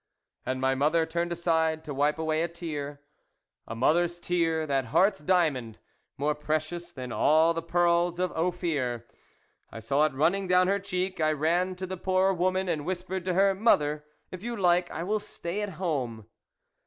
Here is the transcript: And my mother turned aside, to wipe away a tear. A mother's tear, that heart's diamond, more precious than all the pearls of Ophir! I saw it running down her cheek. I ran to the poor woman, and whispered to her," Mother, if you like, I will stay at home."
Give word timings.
And 0.47 0.59
my 0.59 0.73
mother 0.73 1.05
turned 1.05 1.31
aside, 1.31 1.83
to 1.83 1.93
wipe 1.93 2.17
away 2.17 2.41
a 2.41 2.47
tear. 2.47 3.01
A 3.67 3.75
mother's 3.75 4.19
tear, 4.19 4.65
that 4.65 4.85
heart's 4.85 5.19
diamond, 5.19 5.77
more 6.17 6.33
precious 6.33 6.91
than 6.91 7.11
all 7.11 7.53
the 7.53 7.61
pearls 7.61 8.17
of 8.19 8.31
Ophir! 8.31 9.05
I 9.71 9.79
saw 9.79 10.03
it 10.07 10.13
running 10.15 10.47
down 10.47 10.65
her 10.67 10.79
cheek. 10.79 11.19
I 11.21 11.33
ran 11.33 11.75
to 11.75 11.85
the 11.85 11.97
poor 11.97 12.33
woman, 12.33 12.67
and 12.67 12.83
whispered 12.83 13.23
to 13.25 13.35
her," 13.35 13.53
Mother, 13.69 14.03
if 14.31 14.41
you 14.41 14.55
like, 14.57 14.89
I 14.89 15.03
will 15.03 15.19
stay 15.19 15.61
at 15.61 15.69
home." 15.77 16.25